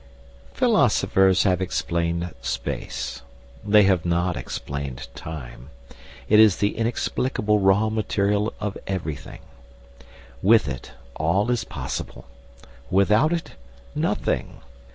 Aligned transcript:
Philosophers 0.55 1.43
have 1.43 1.61
explained 1.61 2.33
space. 2.41 3.21
They 3.63 3.83
have 3.83 4.03
not 4.03 4.35
explained 4.35 5.07
time. 5.13 5.69
It 6.27 6.39
is 6.39 6.55
the 6.55 6.75
inexplicable 6.75 7.59
raw 7.59 7.87
material 7.91 8.51
of 8.59 8.79
everything. 8.87 9.41
With 10.41 10.67
it, 10.67 10.93
all 11.17 11.51
is 11.51 11.63
possible; 11.63 12.25
without 12.89 13.31
it, 13.31 13.51
nothing. 13.93 14.61